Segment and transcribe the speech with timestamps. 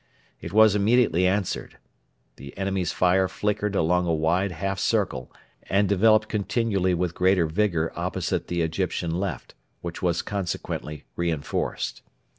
[0.39, 1.77] It was immediately answered.
[2.37, 5.31] The enemy's fire flickered along a wide half circle
[5.69, 12.01] and developed continually with greater vigour opposite the Egyptian left, which was consequently reinforced.